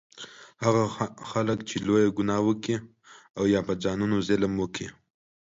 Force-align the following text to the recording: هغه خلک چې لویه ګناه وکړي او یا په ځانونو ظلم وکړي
هغه 0.63 0.83
خلک 1.31 1.57
چې 1.69 1.75
لویه 1.87 2.09
ګناه 2.17 2.41
وکړي 2.47 2.77
او 3.37 3.43
یا 3.53 3.61
په 3.67 3.73
ځانونو 3.83 4.15
ظلم 4.27 4.53
وکړي 4.57 4.87